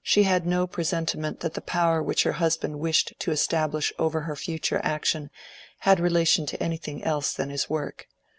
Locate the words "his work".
7.50-8.06